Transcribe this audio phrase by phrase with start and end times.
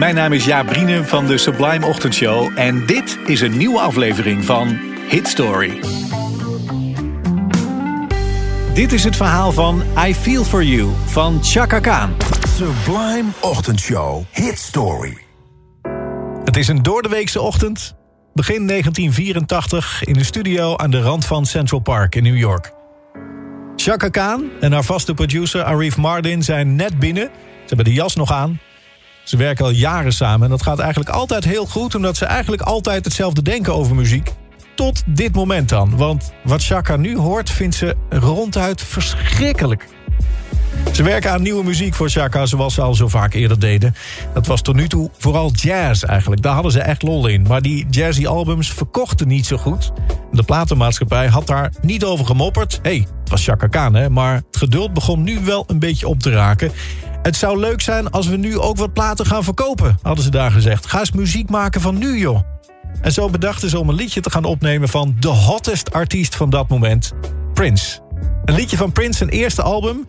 [0.00, 4.44] Mijn naam is Jaap Brienen van de Sublime Ochtendshow en dit is een nieuwe aflevering
[4.44, 5.80] van Hit Story.
[8.74, 12.16] Dit is het verhaal van I Feel For You van Chaka Khan.
[12.48, 15.16] Sublime Ochtendshow Hit Story.
[16.44, 17.94] Het is een doordeweekse ochtend,
[18.34, 20.04] begin 1984...
[20.04, 22.72] in een studio aan de rand van Central Park in New York.
[23.76, 27.30] Chaka Khan en haar vaste producer Arif Mardin zijn net binnen.
[27.34, 28.60] Ze hebben de jas nog aan.
[29.30, 31.94] Ze werken al jaren samen en dat gaat eigenlijk altijd heel goed...
[31.94, 34.32] omdat ze eigenlijk altijd hetzelfde denken over muziek.
[34.74, 37.50] Tot dit moment dan, want wat Chaka nu hoort...
[37.50, 39.88] vindt ze ronduit verschrikkelijk.
[40.92, 43.94] Ze werken aan nieuwe muziek voor Chaka zoals ze al zo vaak eerder deden.
[44.34, 46.42] Dat was tot nu toe vooral jazz eigenlijk.
[46.42, 47.42] Daar hadden ze echt lol in.
[47.42, 49.92] Maar die jazzy albums verkochten niet zo goed.
[50.32, 52.78] De platenmaatschappij had daar niet over gemopperd.
[52.82, 54.10] Hey, het was Chaka Khan, hè?
[54.10, 56.72] Maar het geduld begon nu wel een beetje op te raken.
[57.22, 60.50] Het zou leuk zijn als we nu ook wat platen gaan verkopen, hadden ze daar
[60.50, 60.86] gezegd.
[60.86, 62.40] Ga eens muziek maken van nu, joh.
[63.00, 66.50] En zo bedachten ze om een liedje te gaan opnemen van de hottest artiest van
[66.50, 67.12] dat moment,
[67.54, 68.00] Prince.
[68.44, 70.06] Een liedje van Prince, zijn eerste album.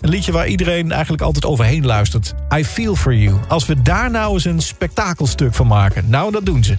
[0.00, 2.34] Een liedje waar iedereen eigenlijk altijd overheen luistert.
[2.56, 3.36] I Feel For You.
[3.48, 6.04] Als we daar nou eens een spektakelstuk van maken.
[6.08, 6.78] Nou, dat doen ze.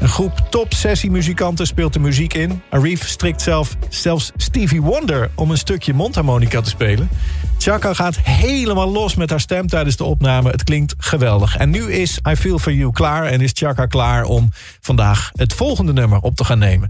[0.00, 0.72] Een groep top
[1.08, 2.62] muzikanten speelt de muziek in.
[2.70, 7.08] Arif strikt zelf, zelfs Stevie Wonder om een stukje mondharmonica te spelen.
[7.58, 10.50] Chaka gaat helemaal los met haar stem tijdens de opname.
[10.50, 11.56] Het klinkt geweldig.
[11.56, 14.50] En nu is I Feel For You klaar en is Chaka klaar om
[14.80, 16.88] vandaag het volgende nummer op te gaan nemen.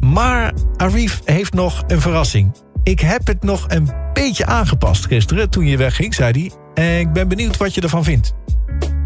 [0.00, 2.56] Maar Arif heeft nog een verrassing.
[2.82, 7.00] Ik heb het nog een beetje aangepast gisteren toen je wegging, zei hij.
[7.00, 8.34] Ik ben benieuwd wat je ervan vindt.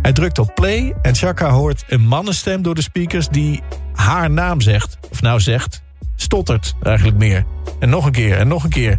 [0.03, 3.29] Hij drukt op play en Chaka hoort een mannenstem door de speakers...
[3.29, 3.63] die
[3.95, 5.83] haar naam zegt, of nou zegt,
[6.21, 7.45] stottert eigenlijk meer.
[7.79, 8.97] En nog een keer, en nog een keer.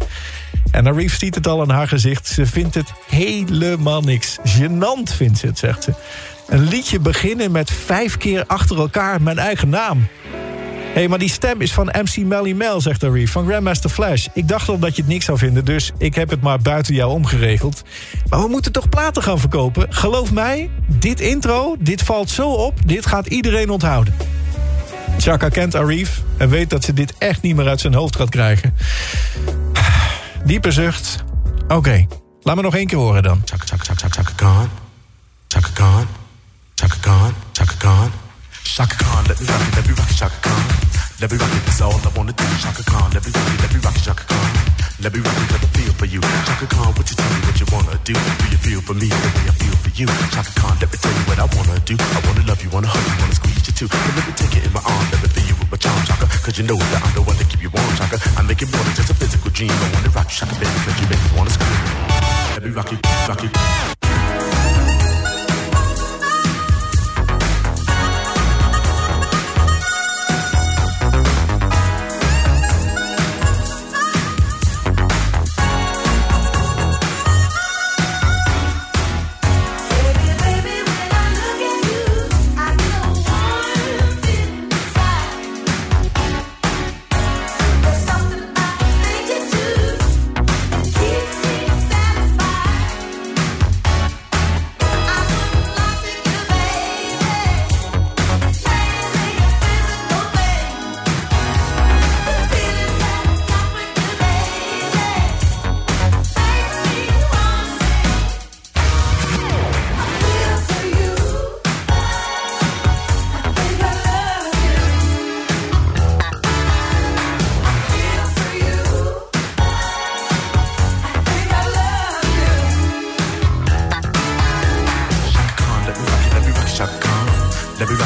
[0.70, 2.26] En Arif ziet het al aan haar gezicht.
[2.26, 4.38] Ze vindt het helemaal niks.
[4.44, 5.92] Genant vindt ze het, zegt ze.
[6.48, 10.06] Een liedje beginnen met vijf keer achter elkaar mijn eigen naam.
[10.92, 14.26] Hé, hey, maar die stem is van MC Melly Mel, zegt Arif, van Grandmaster Flash.
[14.34, 16.94] Ik dacht al dat je het niks zou vinden, dus ik heb het maar buiten
[16.94, 17.82] jou omgeregeld.
[18.28, 19.86] Maar we moeten toch platen gaan verkopen?
[19.94, 24.14] Geloof mij, dit intro, dit valt zo op, dit gaat iedereen onthouden.
[25.18, 28.28] Chaka kent Arif en weet dat ze dit echt niet meer uit zijn hoofd gaat
[28.28, 28.74] krijgen.
[30.44, 31.24] Diepe zucht.
[31.68, 32.06] Oké,
[32.40, 33.42] laat me nog één keer horen dan.
[33.44, 34.68] Chaka, chaka, chaka, chaka.
[35.48, 36.04] Chaka.
[45.02, 46.20] Let me it, let me feel for you.
[46.46, 48.14] Chaka Khan, what you tell me what you wanna do?
[48.14, 50.06] Do you feel for me the way I feel for you?
[50.30, 51.98] Chaka Khan, let me tell you what I wanna do.
[51.98, 53.90] I wanna love you, wanna hug you, wanna squeeze you too.
[53.90, 55.98] And let me take it in my arms, let me feel you with my charm,
[56.06, 56.30] Chaka.
[56.46, 58.22] Cause you know that I'm the one that keep you warm, Chaka.
[58.38, 59.74] I make it more than just a physical dream.
[59.74, 61.82] I wanna rock you, Chaka, baby, cause you make me wanna scream.
[62.54, 64.01] Let me rock you, rock you.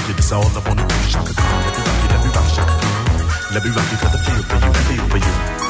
[0.07, 3.71] Give all up on the Let me rock you, let me rock, shaka Let me
[3.71, 5.66] rock you, got the feel for you, feel for you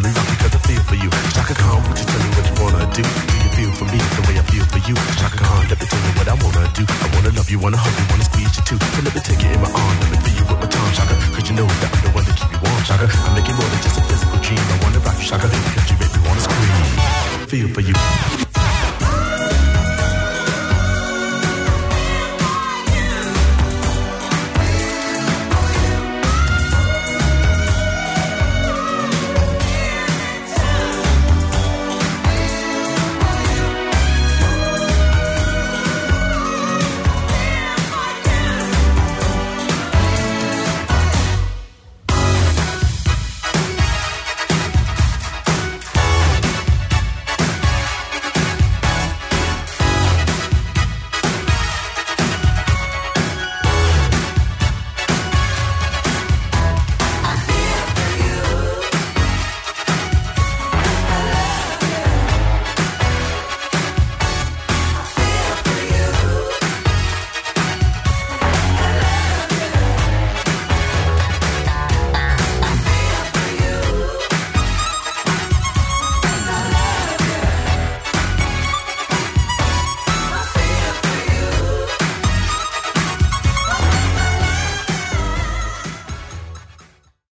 [0.00, 1.10] let me rock you cause I feel for you.
[1.36, 3.04] Shaka Khan, would you tell me what you wanna do?
[3.04, 4.96] Do you feel for me the way I feel for you?
[5.20, 6.84] Shaka Khan, let me tell you what I wanna do.
[6.88, 8.78] I wanna love you, wanna hug you, wanna squeeze you too.
[8.80, 9.39] So let me take